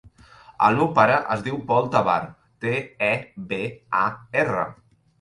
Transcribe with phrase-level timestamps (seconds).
[0.67, 2.17] El meu pare es diu Pol Tebar:
[2.65, 2.75] te,
[3.13, 3.15] e,
[3.53, 3.65] be,
[4.05, 4.07] a,
[4.47, 4.69] erra.